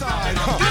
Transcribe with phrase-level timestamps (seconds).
[0.00, 0.63] ハッ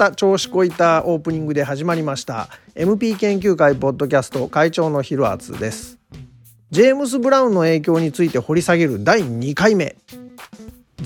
[0.00, 2.48] た調子こいたオープニングで始まりました。
[2.74, 5.98] MP 研究会ポッドキャスト会長のヒロアツです。
[6.70, 9.96] ジェームス・ブラウンの影響について掘り下げる第2回目。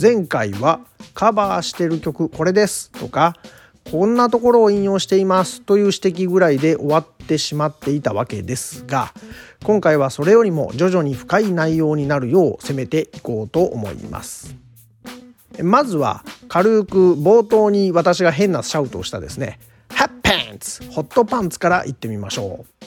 [0.01, 0.78] 前回は
[1.12, 2.92] カバーしてる曲これです。
[2.92, 3.34] とか
[3.91, 5.60] こんなところを引用しています。
[5.62, 9.12] という指摘ぐらいで終わってしまっていたわけですが
[9.65, 14.63] 今回はそれよりも徐々に深い内容になるよう攻めていこうと思います。
[15.62, 19.58] まずは軽く冒頭に私が変なシャウトをしたですね
[19.90, 22.84] 「ハッパンツホットパンツ」から言ってみましょう。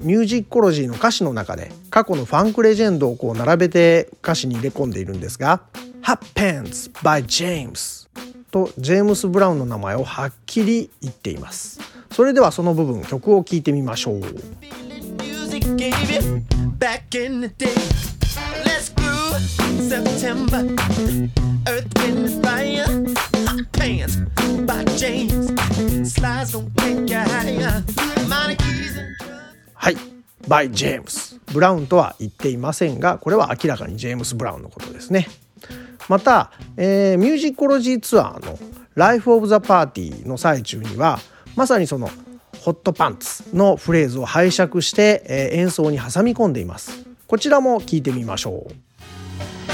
[0.00, 5.62] ミュージックコロジーの歌詞の中で過去のファンクレジェンドをこう並べて歌詞に入れ込んでいるんですが
[6.02, 8.08] 「Happens by James」
[8.50, 11.80] とジェームス・ブラウンの名前をはっきり言っています。
[12.10, 14.22] それではその部分曲を聴いてみましょう。
[29.72, 29.96] はい、
[30.46, 35.28] by James・ ブラウンとは言っていませんが、これは明らかにジェームス・ブラウンのことですね。
[36.10, 38.58] また、え、ミュージコロジーツアーの
[38.94, 41.18] ライフ・オブ・ザ・パーティーの最中には、
[41.56, 42.10] まさにその
[42.60, 47.06] ホット・パンツのフレーズを拝借して、え、演奏に挟み込んでいます。
[47.26, 48.91] こちらも聞いてみましょう。
[49.42, 49.71] Thank you.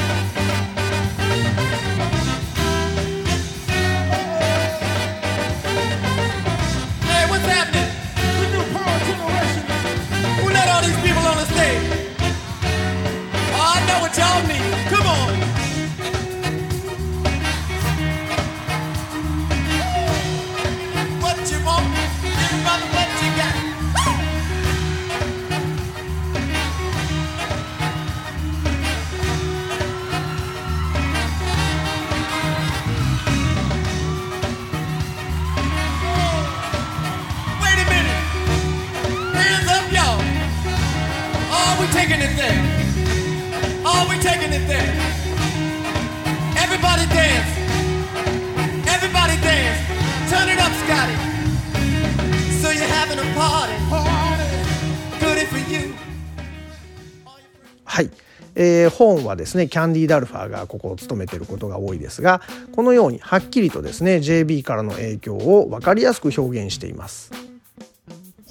[58.55, 67.31] えー本はですねキャンディー・ダルファーがここを務めてることが多いですがこのようにはっきりとですね JB からの影響を分かりやすく表現しています。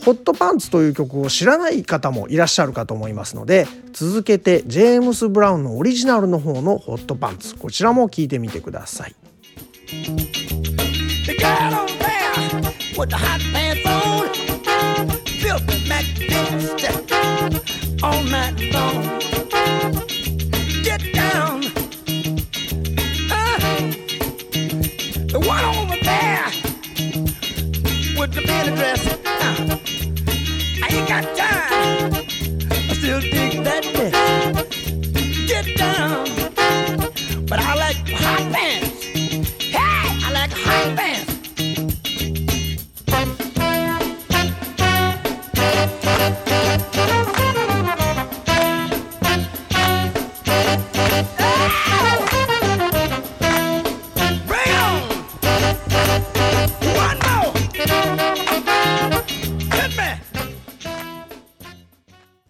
[0.07, 9.15] ホットパンツという曲を知らない方もいらっしゃるかと思いますので続けてジェームス・ブラウンのオリジナルの方のホットパンツこちらも聞いてみてください。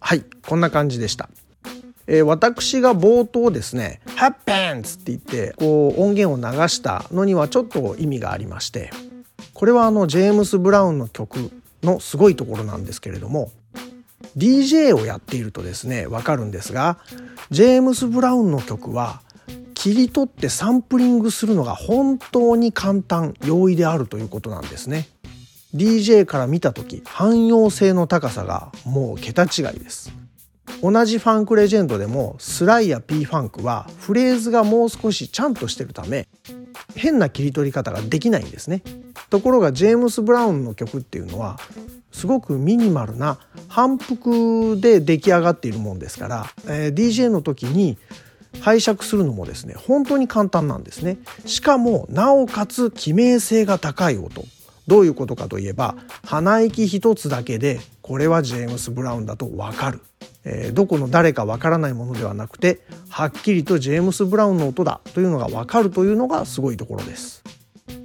[0.08, 1.28] はいこんな感じでした、
[2.06, 8.90] えー私が冒頭ですね「ハッペンツ」って言ってこう音源を流したのにはちょっと意味がありまして
[9.52, 11.50] これはあのジェームス・ブラウンの曲
[11.82, 13.52] のすごいところなんですけれども
[14.34, 16.96] DJ をやっているとですねわかるんですが
[17.50, 19.20] ジェームス・ブラウンの曲は
[19.74, 25.06] 切り取ってサンプリングするのが本当に簡単容易であるということなんですね。
[25.74, 30.12] DJ から見た時汎用性の高さがもう桁違いです。
[30.82, 36.28] 同じファンクレジェンドでもスライや P ファンクはフレーズがもう少しちゃんとしてるため
[36.94, 38.82] 変な切り取り方ができないんですね。
[39.30, 41.58] ところがジェームス・ブラウンの曲っていうのは
[42.12, 43.38] すごくミニマルな
[43.68, 47.98] 反復で出来上がっているもんですから、えー DJ の時に
[48.60, 51.18] 拝借するのもですね本当に簡単なんですね。
[51.44, 54.44] しかもなおかつ記名性が高い音。
[54.88, 55.94] どういうことかといえば
[56.24, 60.00] 鼻息一つだけでこれはジェームス・ブラウンだとわかる、
[60.44, 62.80] えー、どこの誰かわからないものではなくて
[63.10, 67.44] はっきりとジェームス・ブラウンの音だというのがわかるというのがすごいところです。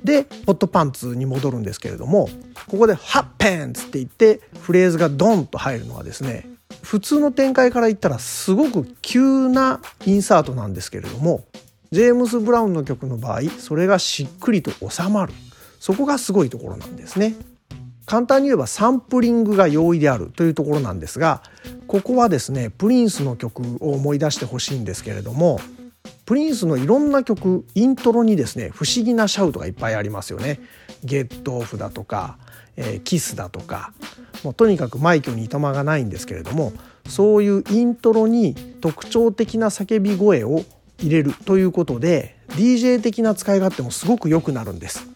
[0.04, 2.30] でホットパンツに戻るんですけれども
[2.68, 6.50] ここで「ハッペンツ」って言ってフレーズがドンと入るのはですね
[6.82, 11.46] 普通の展開から言ったらすごく急なインサートなんですけれども
[11.92, 15.34] ジェームス・ブラウンの曲の場合それがしっくりと収まる。
[15.84, 17.36] そこがすごいところなんですね。
[18.06, 21.44] 簡単に言えばサンプリングが容易であるというところなんですが
[21.88, 25.60] ここはですねプリンスの曲を思い出してほしいんですけれども
[26.26, 30.62] プリンスのいろんな曲イントロにですね不思議なシャウトがいっぱいありますよね。
[31.04, 32.38] ゲットオフだとか、
[32.78, 33.92] えー、キスだとか
[34.42, 36.72] もうとにかく枚挙にいとまがないんですけれども
[37.10, 40.64] そういうイントロに特徴的な叫び声を
[41.00, 45.13] 入れるということで DJ 的な使い勝手もすごく良くなるんです。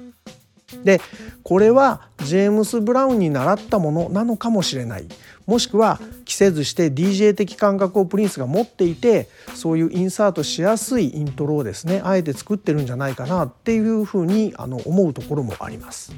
[0.83, 1.01] で
[1.43, 5.05] これはジェームス・ブラウンに習ったものなのかもしれない。
[5.45, 16.13] もしくは着せずして DJ 的感覚をプリンスが持っていてそういうインサートしやすいイントロをですねあえて作ってるんじゃないかなっていうふうにあの思うところもあります。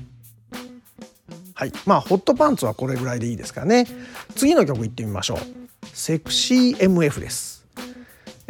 [1.54, 1.74] はい。
[1.86, 3.86] まあホットパンツはこれぐらいでいいですかね。
[4.36, 5.38] 次の曲いってみましょう。
[5.94, 7.59] セクシー MF です。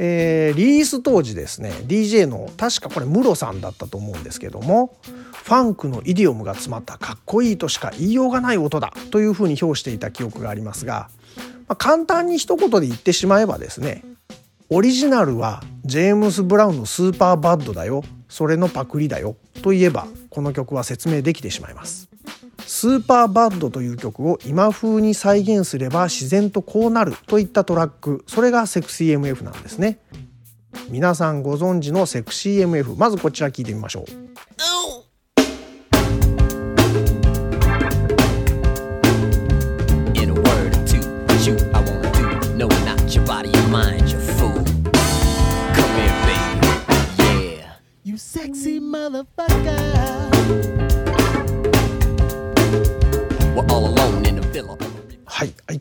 [0.01, 11.09] えー、リリース当時ですね DJ の確かこれムロさんだったと思うんですけどもファンクのイディオムが詰まったかっこいいとしか言いようがない音だというふうに評していた記憶がありますが、
[11.67, 14.05] まあ、簡単に一言で言ってしまえばですね
[14.69, 22.08] オリジナルはジェームス・ブラウンのスーパーバッドだよそれのパクリだよといえばこの曲は説明できてしまいます。
[22.69, 28.23] スーパーバッドという曲を今風に再現すれば自然とこうなるといったトラック。
[28.27, 29.97] それがセクシー MF なんですね。
[30.87, 34.05] 皆さんご存知のセクシー MF まずこちら聞いてみましょう。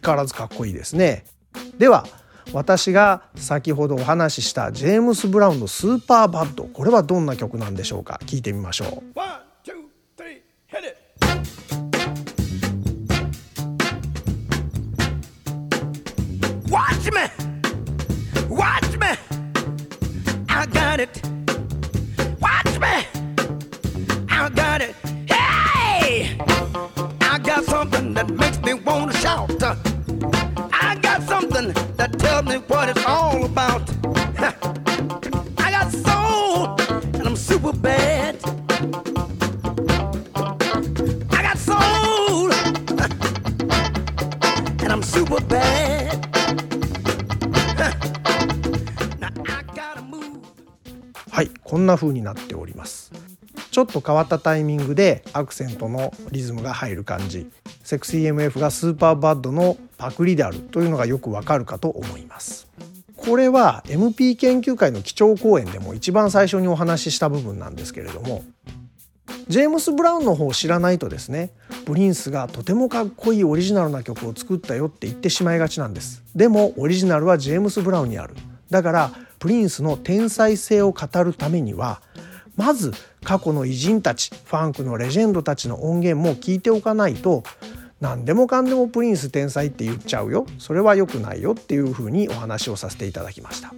[0.09, 1.27] 変わらずかっこいいですね
[1.77, 2.07] では
[2.55, 8.19] 私が先ほどお話ししたジェームス・ブラウンの「スーパーバッド」これはどんな曲なんでしょうか？
[8.25, 9.19] 聞いてみましょう。
[9.19, 9.75] Watch
[10.25, 10.41] me!
[16.71, 17.48] Watch me!
[51.39, 53.13] はい、こんな風になっております。
[53.71, 57.49] ちょっと変わったタイミングでアクセントのリズムが入る感じ。
[57.85, 62.67] セクシー MF がスーパーバッドのパクリであるというのがよくわかるかと思います。
[63.17, 68.43] これは MP 研究会の基調講演でも一番最初にお話しした部分なんですけれども
[69.47, 71.53] ジェームス・ブラウンの方を知らないとですね
[71.87, 76.25] プリンスがとてもかっこいいオリジナルな曲を作ったよって言ってしまいがちなんです。
[76.35, 78.35] でもオリジナルはジェームス・ブラウンにある。
[78.71, 82.01] だからプリンスの天才性を語るためには
[82.57, 82.93] まず
[83.23, 87.45] 過去の偉人たちファンクのレジェンドたちの音源も聞いておかないと
[88.01, 90.47] 何でもかんでもプリンス天才って言っちゃうよ。
[90.59, 93.75] それは良くないよっていうふうにお話をさせていただきました。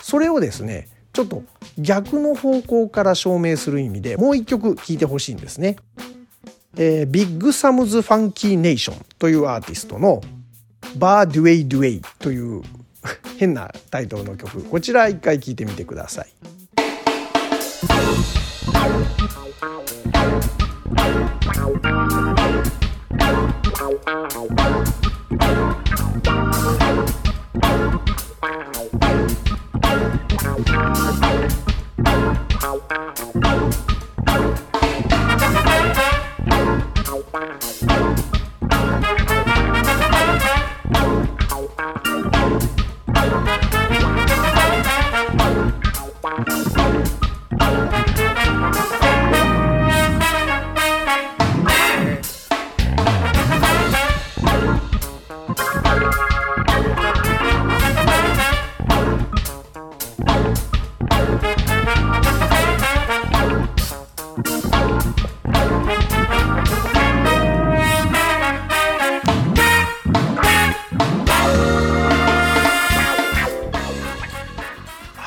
[0.00, 1.42] それをですねちょっと
[1.78, 5.76] 逆の方向から証明する意味でもう一曲聴いてほしいんですね、
[6.76, 10.22] えー、 Big Sam's Funky Nation というアーティストの
[10.96, 12.62] バー・デュエイ・デュエイという
[13.38, 16.32] 変なタイトルの曲こちら一回聴いてみてください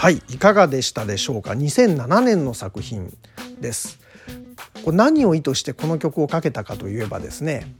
[0.06, 3.12] はいいかがでしたでしょうか？2007年の作品
[3.60, 3.98] です。
[4.84, 7.74] これ何を意図してこの曲をかけたかといえばですね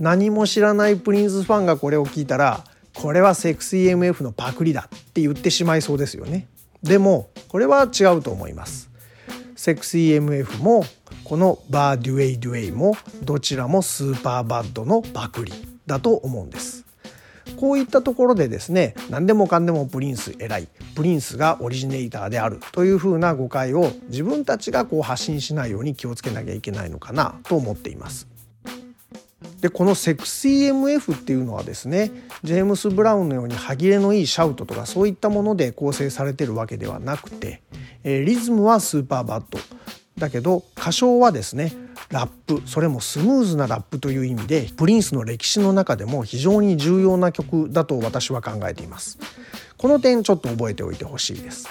[0.00, 6.48] 何も知らないプリンスファンがこれを聞いたらこれはセクシー MF のパクリだって言ってしまいそうですよね。
[6.82, 8.90] でもこれは違うと思います。
[9.54, 10.84] セクシー MF も
[11.22, 15.52] このバーデュエイデュエイもどちらも Super Bad のパクリ
[15.86, 16.75] だと思うんです。
[17.54, 28.28] こういったところでですね何でもかんでもプリンス偉いプリンスがオリジネーターであるというふうな誤解を自分たちがこう発信しないように気をつけなきゃいけないのかなと思っています。
[29.60, 32.10] でこのセクシー MF っていうのはですね
[32.42, 37.62] ジェームス・ブラウンのように歯切れのいいシャウトとかそういったもので構成されてるわけではなくて、
[38.04, 39.58] え、リズムは Super Bad。
[40.18, 41.72] だけど歌唱はですね
[42.10, 49.18] ラップそれもスムーズなラップという意味でプリンスの歴史の中でも非常に重要な曲だと私は考えています。
[49.76, 51.68] この点ちょっと覚えておいてほしいです。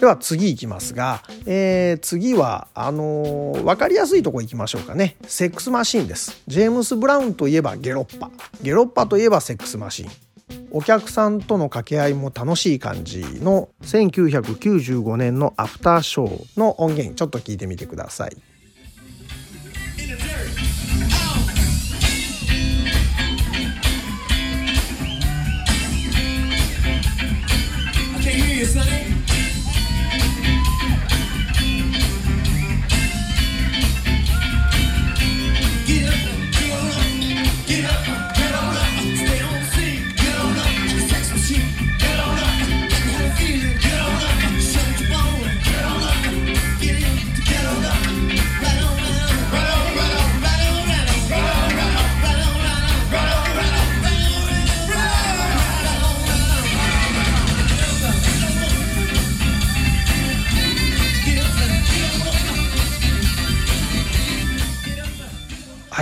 [0.00, 5.16] では次いきますが、えー、次はあのー、分かりやすいとこ行きましょうかね。
[5.28, 6.42] セックスマシーンです。
[6.48, 8.32] ジェームス・ブラウンといえばゲロッパ。
[8.62, 10.31] ゲロッパといえばセックスマシーン。
[10.70, 18.36] お客さんとの掛け合いも楽しい感じの1995年のアフターショーの音源ちょっと聞いてみてください。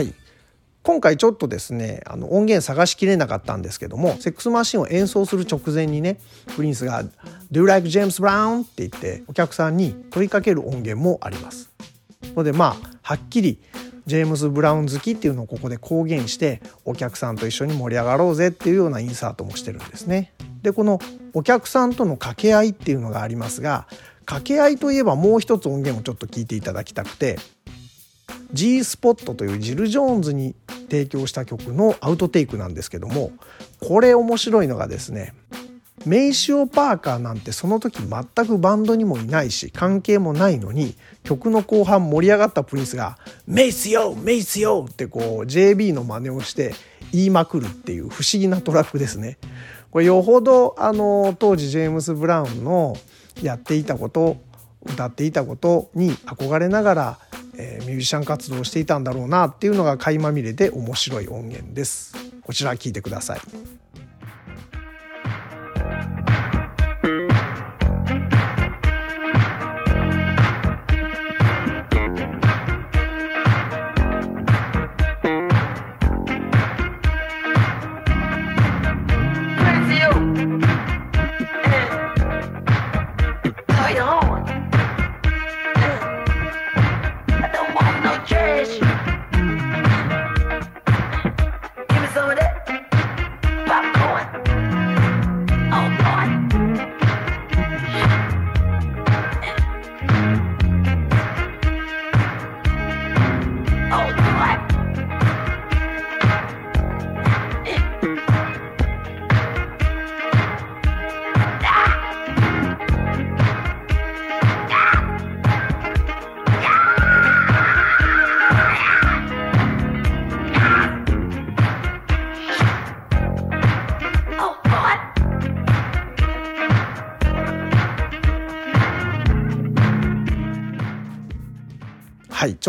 [0.01, 0.15] はい
[0.83, 6.19] 今回ちょっとですねあの音源探しきれなかったんですけどもセックスマシンを演奏する直前にね
[6.57, 7.05] プリンスが
[7.53, 11.69] 「Do you like James Brown?」って言ってお客さんに問いかける音源もあります。
[12.35, 13.61] のでまあはっきり
[14.07, 20.33] ジェームズ・ブラウン好きっていうのをここで公言してお客さんと一緒に盛り上がろうぜっていうようなインサートもしてるんですね。
[20.63, 20.99] でこの
[21.35, 23.87] お客さんとの掛け合いっていうのがありますが
[24.25, 27.39] 掛け合いといえばもう一つ音源をちょっと聞いていただきたくて
[28.53, 30.55] G スポットというジル・ジョーンズに
[30.91, 33.33] 提供した曲のアウトテイクなんですけども
[33.81, 35.35] これ面白いのがですね
[36.07, 40.95] メイシオ・パーカーなんてその時全くバンドにもいないし関係もないのに
[41.25, 46.75] 曲の後半盛り上がったプリンスが「メイスよメイスよ!」ってこう JB の真似をして
[47.13, 49.39] 言いまくるっていう不思議なトラックですね。
[49.91, 52.97] これよほどあの当時ジェームス・ブラウンの
[53.43, 54.37] やっていたこと
[54.87, 57.19] 歌っていたことに憧れながら
[57.61, 62.15] えー、ミュージシャン活動をしていたんだろうなっていうのが垣間見れて面白い音源です。
[62.43, 63.80] こちら聞いてください。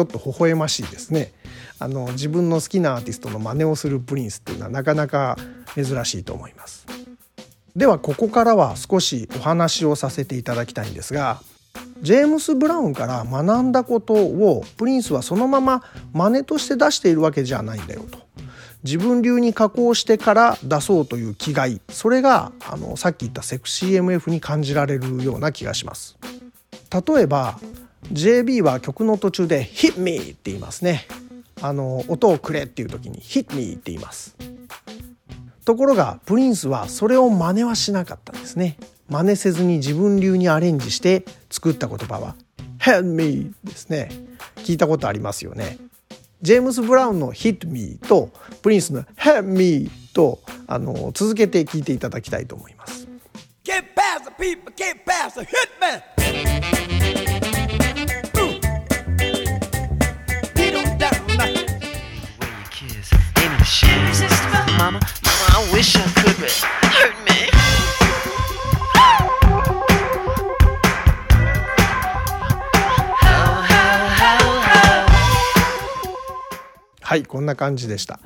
[0.01, 1.33] ょっと微笑ましいですね。
[1.79, 5.35] あの自分の好きなアーティストの真似をするプリンスっていうのはなかなか
[5.73, 6.85] 珍しいと思います。
[7.75, 11.41] ではここからは少しお話をさせていただきたいんですが
[12.01, 18.19] ジェームス・ブラウンから学んだことをプリンスはそのまま真似として出しているわけじゃないんだよと。
[18.83, 21.79] 自分流に加工してから出そうという気概。
[21.89, 26.17] それがあのさっき言ったセクシー MF に感じられるような気がします。
[26.91, 27.59] 例えば
[28.09, 31.07] JB は曲の途中で「Hit me」って言いますね。
[31.61, 34.35] あの音をくれっていう時に「Hit me」って言います。
[35.63, 38.77] ところがプリンスはそれを真似はしなかったんですね。
[39.09, 42.35] 真似せずに自分流にアレンジして作った言葉は
[42.79, 44.09] Help me ですね。
[44.57, 45.77] 聞いたことありますよね。
[46.41, 48.31] ジェームス・ブラウンの Hit Me と
[48.63, 53.07] プリンスの Help Me とあの続けて聞いていただきたいと思います。
[53.63, 56.01] Get past the people, get past the hitman.
[77.01, 78.19] はいこんな感じでした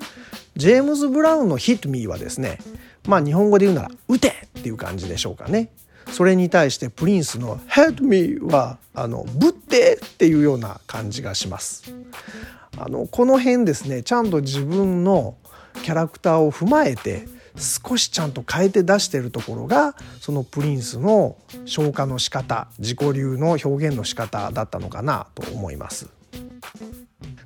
[0.56, 2.60] ジェームズ・ブラウンの「Hit Me」はですね
[3.08, 5.70] まあ日本語で言うなら「撃て!」っていう感じでしょうかね
[6.12, 11.84] それに対してプリンスの「Help Me」はあの「ぶって!」っていうような感じがします
[12.78, 15.36] あのこの辺ですねちゃんと自分の
[15.84, 17.28] キャラクターを踏まえて
[17.58, 26.10] 少しちゃんと変えて出してるところがそのプリンスの消化の仕方自己流の表現の仕方だったのかなと思います。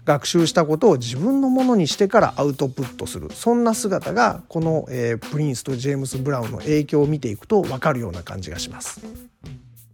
[0.06, 9.02] 学習したことを自分のものにしてからアウトプットするそんな姿がこの、えープリンスとジェームス・ブラウンの影響を見ていくと分かるような感じがします。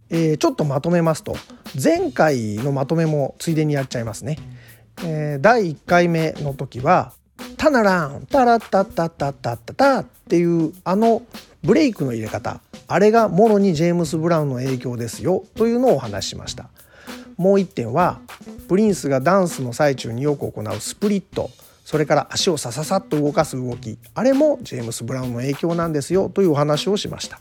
[0.08, 1.36] えーちょっとまとめますと
[1.82, 4.38] 前回のまとめもついでにやっちゃいますね。
[5.04, 7.12] えー第1回目の時は
[7.56, 11.22] 「タナランタラッタッタッタッタッタタ」っていうあの
[11.62, 12.60] ブレイクの入れ方。
[12.88, 15.44] あれがもろにジェームス・ブラウンの影響ですよ。
[15.56, 16.68] というのをお話ししました。
[17.36, 18.20] もう一点は
[18.68, 21.50] プリンスがダンスの最中によく行うスプリット。
[21.84, 23.98] それから足をさささっと動かす動き。
[24.14, 27.40] あれもジェームス・ブラウンの影響なんですよというお話をしました。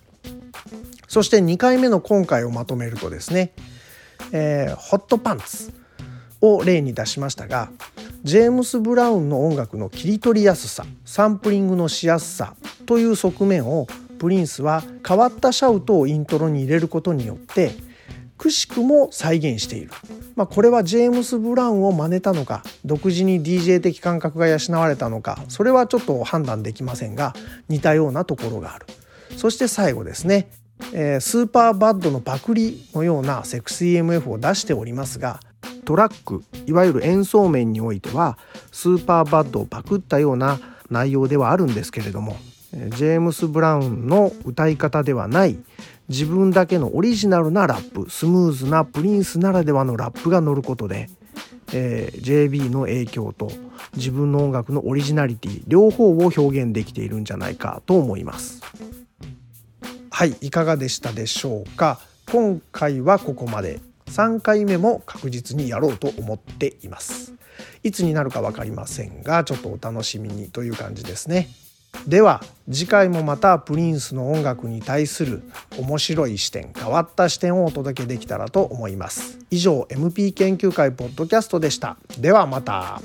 [1.07, 3.53] そして2回目の今回をまとめるとですね、
[4.31, 5.71] えーホットパンツ
[6.41, 7.69] を例に出しましたが
[8.25, 12.55] ジェームス・ブラウンの音楽の切り取りやすさサンプリングのしやすさ
[12.87, 13.85] という側面を
[14.17, 17.73] プリンスは変わったシャウトをイントロに入れることによって
[18.39, 19.91] くしくも再現している、
[20.35, 27.35] まあ、これはジェームス・ブラウンを真似たのか独自に DJ 的感覚が養われたのかそれはちょっと判断できませんが
[27.69, 28.87] 似たようなところがある。
[29.37, 30.49] そして最後ですね、
[30.93, 35.39] えースーパーバッドのパクリのようなセクシー MF を出しておりますが
[35.85, 38.37] トラックいわゆる演奏面においては
[38.71, 42.37] スーパーバッドをパクったような内容ではあるんですけれども
[42.71, 45.57] ジェームス・ブラウンの歌い方ではない
[46.09, 51.09] 自分だけのオリジナルなラップスムーズなプリンスならではのラップが乗ることで、
[51.73, 53.51] えー JB の影響と
[53.95, 58.61] 自分の音楽のオリジナリティ両方を表現できているんじゃないかと思います。
[60.11, 61.99] はいいかがでしたでしょうか？
[62.31, 67.33] 今回はここまで3回目も確実にやろうと思っています。
[67.83, 71.49] いつになるか分かりませんがちょっとお楽しみにという感じですね。
[72.07, 75.43] では次回もまたプリンスの音楽に対する
[75.77, 79.39] 面白い視点変わった視点をお届けできたらと思います。
[79.49, 81.97] 以上 MP 研究会ポッドキャストでした。
[82.19, 83.01] ではまた。